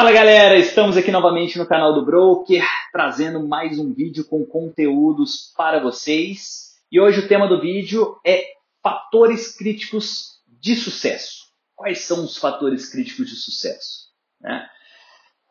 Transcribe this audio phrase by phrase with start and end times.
[0.00, 5.52] Fala galera, estamos aqui novamente no canal do Broker, trazendo mais um vídeo com conteúdos
[5.54, 6.70] para vocês.
[6.90, 8.42] E hoje o tema do vídeo é
[8.82, 11.48] fatores críticos de sucesso.
[11.76, 14.06] Quais são os fatores críticos de sucesso?
[14.40, 14.66] Né?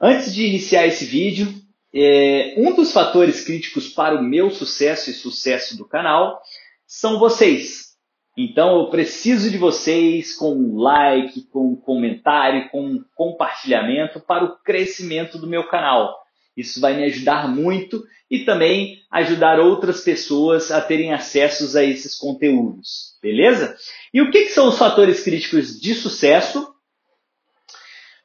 [0.00, 1.46] Antes de iniciar esse vídeo,
[1.94, 6.40] é, um dos fatores críticos para o meu sucesso e sucesso do canal
[6.86, 7.89] são vocês,
[8.36, 14.44] então eu preciso de vocês com um like, com um comentário, com um compartilhamento para
[14.44, 16.16] o crescimento do meu canal.
[16.56, 22.16] Isso vai me ajudar muito e também ajudar outras pessoas a terem acesso a esses
[22.16, 23.76] conteúdos, beleza?
[24.12, 26.72] E o que, que são os fatores críticos de sucesso?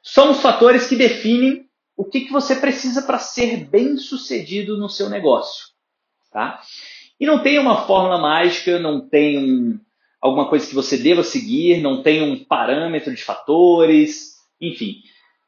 [0.02, 4.88] São os fatores que definem o que, que você precisa para ser bem sucedido no
[4.88, 5.66] seu negócio,
[6.30, 6.60] tá?
[7.18, 9.80] E não tem uma fórmula mágica, não tem um,
[10.26, 14.96] alguma coisa que você deva seguir, não tem um parâmetro de fatores, enfim.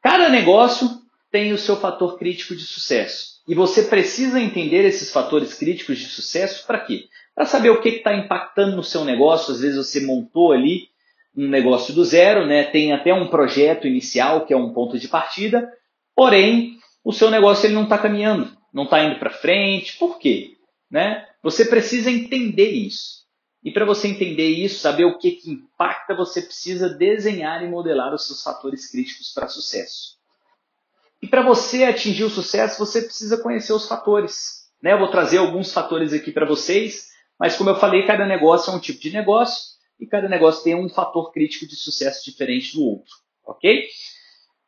[0.01, 0.89] Cada negócio
[1.31, 3.39] tem o seu fator crítico de sucesso.
[3.47, 7.05] E você precisa entender esses fatores críticos de sucesso para quê?
[7.35, 9.53] Para saber o que está impactando no seu negócio.
[9.53, 10.89] Às vezes você montou ali
[11.35, 12.63] um negócio do zero, né?
[12.65, 15.71] tem até um projeto inicial que é um ponto de partida,
[16.15, 19.97] porém o seu negócio ele não está caminhando, não está indo para frente.
[19.97, 20.51] Por quê?
[20.91, 21.25] Né?
[21.41, 23.18] Você precisa entender isso.
[23.63, 28.13] E para você entender isso, saber o que, que impacta, você precisa desenhar e modelar
[28.13, 30.17] os seus fatores críticos para sucesso.
[31.21, 34.69] E para você atingir o sucesso, você precisa conhecer os fatores.
[34.81, 34.93] Né?
[34.93, 38.75] Eu vou trazer alguns fatores aqui para vocês, mas como eu falei, cada negócio é
[38.75, 42.85] um tipo de negócio e cada negócio tem um fator crítico de sucesso diferente do
[42.85, 43.11] outro.
[43.45, 43.87] Ok?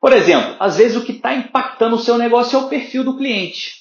[0.02, 3.16] Por exemplo, às vezes o que está impactando o seu negócio é o perfil do
[3.16, 3.81] cliente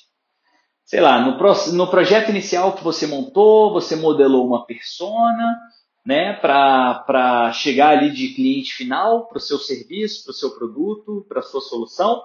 [0.90, 5.56] sei lá, no, pro, no projeto inicial que você montou, você modelou uma persona,
[6.04, 11.24] né, para chegar ali de cliente final para o seu serviço, para o seu produto,
[11.28, 12.20] para a sua solução.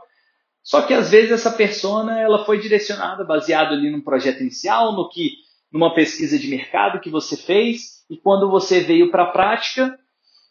[0.64, 5.10] Só que às vezes essa persona ela foi direcionada baseado ali num projeto inicial, no
[5.10, 5.34] que
[5.72, 9.96] numa pesquisa de mercado que você fez e quando você veio para a prática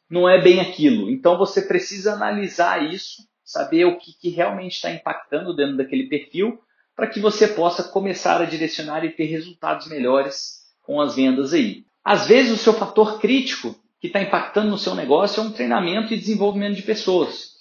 [0.08, 1.10] não é bem aquilo.
[1.10, 6.60] Então você precisa analisar isso, saber o que, que realmente está impactando dentro daquele perfil
[6.96, 11.84] para que você possa começar a direcionar e ter resultados melhores com as vendas aí.
[12.04, 16.12] Às vezes o seu fator crítico que está impactando no seu negócio é um treinamento
[16.12, 17.54] e desenvolvimento de pessoas.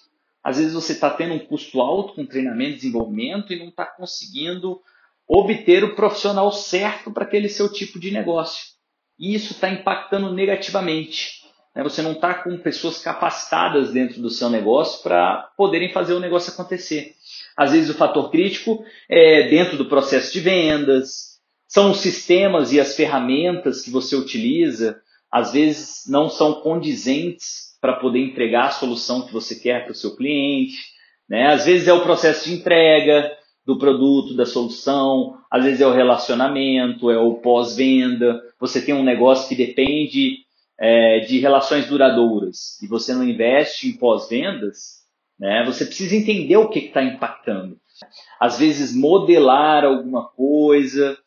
[0.43, 3.85] Às vezes você está tendo um custo alto com treinamento e desenvolvimento e não está
[3.85, 4.81] conseguindo
[5.25, 8.73] obter o profissional certo para aquele seu tipo de negócio.
[9.17, 11.42] E isso está impactando negativamente.
[11.75, 11.83] Né?
[11.83, 16.53] Você não está com pessoas capacitadas dentro do seu negócio para poderem fazer o negócio
[16.53, 17.13] acontecer.
[17.57, 21.33] Às vezes o fator crítico é dentro do processo de vendas,
[21.67, 25.01] são os sistemas e as ferramentas que você utiliza,
[25.31, 29.95] às vezes não são condizentes para poder entregar a solução que você quer para o
[29.95, 30.77] seu cliente.
[31.27, 31.47] Né?
[31.47, 33.31] Às vezes é o processo de entrega
[33.65, 38.41] do produto, da solução, às vezes é o relacionamento, é o pós-venda.
[38.59, 40.42] Você tem um negócio que depende
[40.79, 45.03] é, de relações duradouras e você não investe em pós-vendas,
[45.39, 45.63] né?
[45.65, 47.77] Você precisa entender o que está impactando.
[48.39, 51.17] Às vezes, modelar alguma coisa,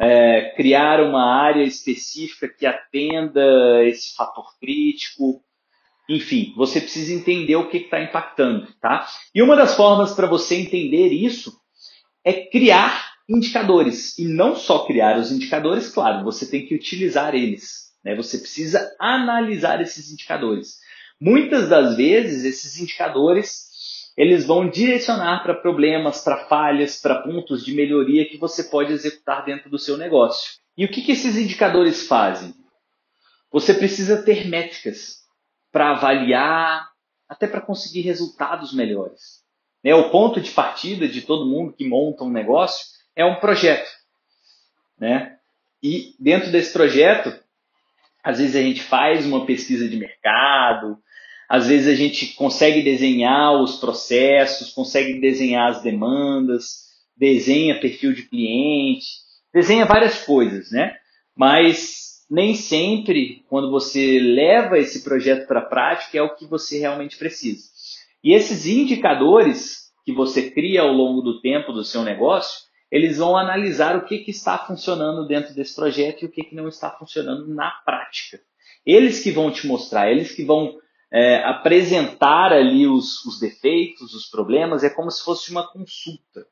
[0.00, 5.42] é, criar uma área específica que atenda esse fator crítico.
[6.08, 8.66] Enfim, você precisa entender o que está impactando.
[8.80, 9.06] Tá?
[9.34, 11.52] E uma das formas para você entender isso
[12.24, 14.18] é criar indicadores.
[14.18, 17.91] E não só criar os indicadores, claro, você tem que utilizar eles.
[18.04, 18.14] Né?
[18.14, 20.80] Você precisa analisar esses indicadores.
[21.20, 23.70] Muitas das vezes, esses indicadores
[24.16, 29.44] eles vão direcionar para problemas, para falhas, para pontos de melhoria que você pode executar
[29.44, 30.60] dentro do seu negócio.
[30.76, 32.54] E o que, que esses indicadores fazem?
[33.50, 35.22] Você precisa ter métricas
[35.70, 36.90] para avaliar,
[37.28, 39.42] até para conseguir resultados melhores.
[39.82, 39.94] Né?
[39.94, 43.90] O ponto de partida de todo mundo que monta um negócio é um projeto.
[44.98, 45.38] Né?
[45.82, 47.41] E dentro desse projeto,
[48.22, 50.98] às vezes a gente faz uma pesquisa de mercado,
[51.48, 56.82] às vezes a gente consegue desenhar os processos, consegue desenhar as demandas,
[57.16, 59.06] desenha perfil de cliente,
[59.52, 60.96] desenha várias coisas, né?
[61.36, 66.78] Mas nem sempre, quando você leva esse projeto para a prática, é o que você
[66.78, 67.68] realmente precisa.
[68.24, 72.60] E esses indicadores que você cria ao longo do tempo do seu negócio,
[72.92, 76.54] eles vão analisar o que, que está funcionando dentro desse projeto e o que, que
[76.54, 78.38] não está funcionando na prática.
[78.84, 80.78] Eles que vão te mostrar, eles que vão
[81.10, 86.46] é, apresentar ali os, os, defeitos, os problemas, é como se fosse uma consulta.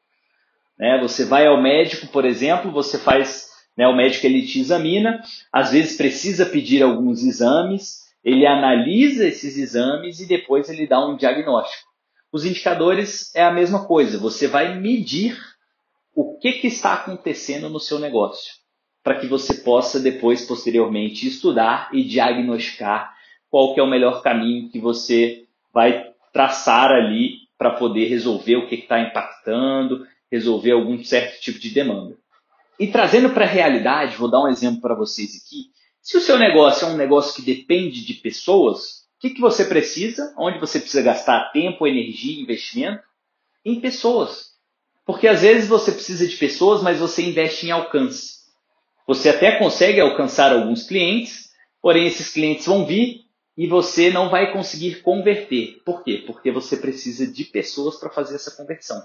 [0.79, 0.99] Né?
[1.03, 5.23] Você vai ao médico, por exemplo, você faz, né, o médico ele te examina,
[5.53, 11.19] às vezes precisa pedir alguns exames, ele analisa esses exames e depois ele dá um
[11.19, 11.91] diagnóstico.
[12.33, 14.17] Os indicadores é a mesma coisa.
[14.19, 15.37] Você vai medir
[16.15, 18.53] o que, que está acontecendo no seu negócio,
[19.03, 23.15] para que você possa depois, posteriormente, estudar e diagnosticar
[23.49, 28.69] qual que é o melhor caminho que você vai traçar ali para poder resolver o
[28.69, 32.17] que está impactando, resolver algum certo tipo de demanda.
[32.79, 35.67] E trazendo para a realidade, vou dar um exemplo para vocês aqui.
[36.01, 39.67] Se o seu negócio é um negócio que depende de pessoas, o que, que você
[39.67, 40.35] precisa?
[40.39, 43.03] Onde você precisa gastar tempo, energia, investimento?
[43.63, 44.53] Em pessoas.
[45.11, 48.43] Porque às vezes você precisa de pessoas, mas você investe em alcance.
[49.09, 51.51] Você até consegue alcançar alguns clientes,
[51.83, 53.23] porém esses clientes vão vir
[53.59, 55.83] e você não vai conseguir converter.
[55.85, 56.23] Por quê?
[56.25, 59.03] Porque você precisa de pessoas para fazer essa conversão.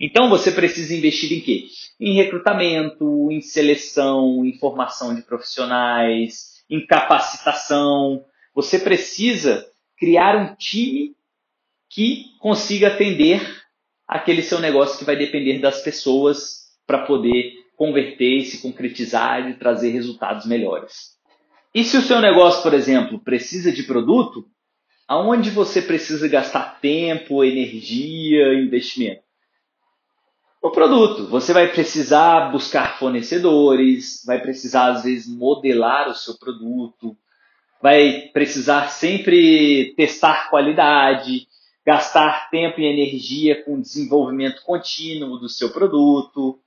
[0.00, 1.66] Então você precisa investir em quê?
[2.00, 8.24] Em recrutamento, em seleção, em formação de profissionais, em capacitação.
[8.54, 9.66] Você precisa
[9.98, 11.14] criar um time
[11.90, 13.61] que consiga atender
[14.16, 19.90] aquele seu negócio que vai depender das pessoas para poder converter, se concretizar e trazer
[19.90, 21.12] resultados melhores.
[21.74, 24.44] E se o seu negócio, por exemplo, precisa de produto,
[25.08, 29.22] aonde você precisa gastar tempo, energia, investimento?
[30.62, 31.26] No produto.
[31.26, 37.16] Você vai precisar buscar fornecedores, vai precisar, às vezes, modelar o seu produto,
[37.82, 41.48] vai precisar sempre testar qualidade,
[41.84, 46.58] gastar tempo e energia com desenvolvimento contínuo do seu produto.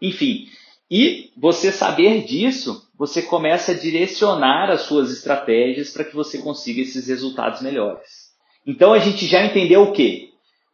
[0.00, 0.48] Enfim,
[0.90, 6.82] e você saber disso, você começa a direcionar as suas estratégias para que você consiga
[6.82, 8.30] esses resultados melhores.
[8.66, 10.28] Então a gente já entendeu o quê?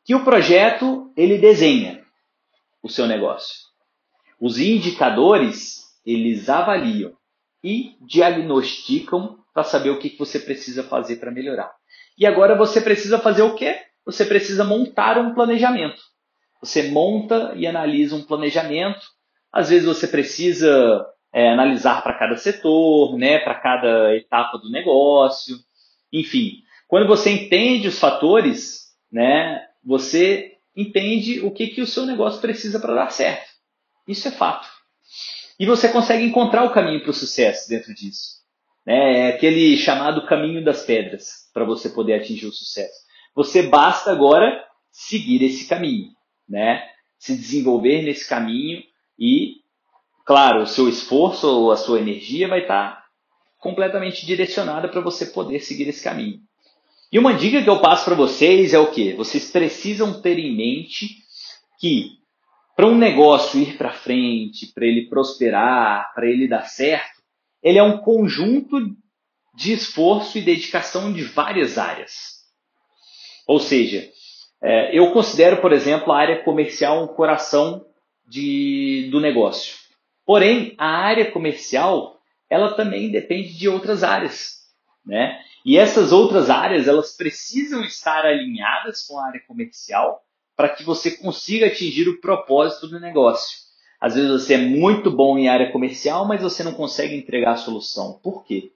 [0.05, 2.05] Que o projeto ele desenha
[2.83, 3.55] o seu negócio.
[4.41, 7.13] Os indicadores eles avaliam
[7.63, 11.78] e diagnosticam para saber o que você precisa fazer para melhorar.
[12.19, 13.79] E agora você precisa fazer o quê?
[14.05, 16.01] Você precisa montar um planejamento.
[16.61, 19.01] Você monta e analisa um planejamento
[19.53, 25.57] às vezes você precisa é, analisar para cada setor, né, para cada etapa do negócio,
[26.13, 26.63] enfim.
[26.87, 32.79] Quando você entende os fatores, né, você entende o que, que o seu negócio precisa
[32.79, 33.49] para dar certo.
[34.07, 34.69] Isso é fato.
[35.59, 38.38] E você consegue encontrar o caminho para o sucesso dentro disso.
[38.89, 39.19] Né?
[39.19, 43.05] É aquele chamado caminho das pedras para você poder atingir o sucesso.
[43.35, 46.09] Você basta agora seguir esse caminho,
[46.49, 46.89] né?
[47.19, 48.83] se desenvolver nesse caminho
[49.19, 49.57] e,
[50.25, 53.05] claro, o seu esforço ou a sua energia vai estar
[53.59, 56.41] completamente direcionada para você poder seguir esse caminho.
[57.13, 59.13] E uma dica que eu passo para vocês é o que?
[59.13, 61.09] Vocês precisam ter em mente
[61.79, 62.13] que
[62.75, 67.18] para um negócio ir para frente, para ele prosperar, para ele dar certo,
[67.63, 68.79] ele é um conjunto
[69.55, 72.39] de esforço e dedicação de várias áreas.
[73.47, 74.09] Ou seja,
[74.63, 77.85] é, eu considero, por exemplo, a área comercial um coração
[78.27, 79.77] de, do negócio.
[80.25, 82.21] Porém, a área comercial,
[82.51, 84.59] ela também depende de outras áreas,
[85.05, 85.41] né?
[85.65, 90.23] E essas outras áreas, elas precisam estar alinhadas com a área comercial
[90.57, 93.68] para que você consiga atingir o propósito do negócio.
[94.01, 97.57] Às vezes você é muito bom em área comercial, mas você não consegue entregar a
[97.57, 98.21] solução.
[98.23, 98.71] Por quê?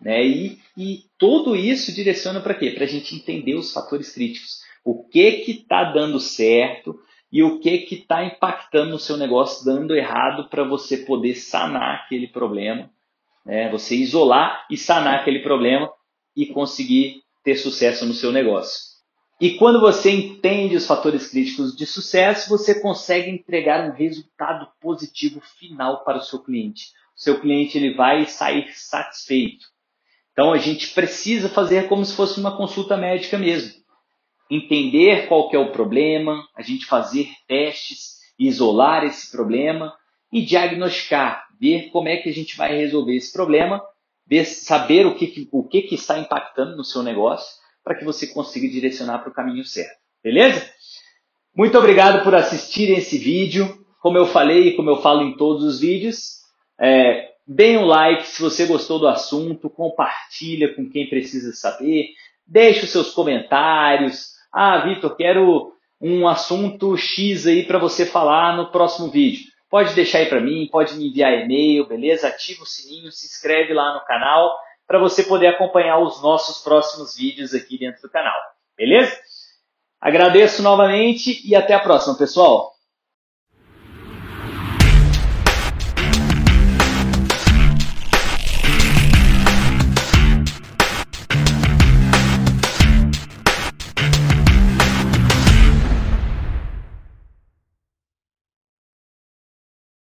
[0.00, 0.24] Né?
[0.24, 2.70] E, e tudo isso direciona para quê?
[2.70, 4.60] Para a gente entender os fatores críticos.
[4.84, 6.98] O que que está dando certo,
[7.32, 12.02] e o que que está impactando no seu negócio, dando errado para você poder sanar
[12.04, 12.90] aquele problema,
[13.46, 13.70] né?
[13.70, 15.90] você isolar e sanar aquele problema
[16.36, 18.89] e conseguir ter sucesso no seu negócio.
[19.40, 25.40] E quando você entende os fatores críticos de sucesso, você consegue entregar um resultado positivo
[25.40, 26.92] final para o seu cliente.
[27.16, 29.66] O seu cliente ele vai sair satisfeito.
[30.32, 33.80] Então a gente precisa fazer como se fosse uma consulta médica mesmo
[34.50, 39.94] entender qual que é o problema, a gente fazer testes, isolar esse problema
[40.32, 43.80] e diagnosticar, ver como é que a gente vai resolver esse problema,
[44.26, 48.26] ver, saber o que, o que, que está impactando no seu negócio para que você
[48.26, 49.98] consiga direcionar para o caminho certo.
[50.22, 50.68] Beleza?
[51.54, 53.84] Muito obrigado por assistir esse vídeo.
[54.00, 56.40] Como eu falei e como eu falo em todos os vídeos,
[56.78, 62.10] é, deem um like se você gostou do assunto, compartilha com quem precisa saber,
[62.46, 68.70] deixe os seus comentários, ah, Vitor, quero um assunto X aí para você falar no
[68.70, 69.44] próximo vídeo.
[69.68, 72.26] Pode deixar aí para mim, pode me enviar e-mail, beleza?
[72.26, 74.50] Ativa o sininho, se inscreve lá no canal
[74.90, 78.34] para você poder acompanhar os nossos próximos vídeos aqui dentro do canal,
[78.76, 79.16] beleza?
[80.00, 82.72] Agradeço novamente e até a próxima, pessoal.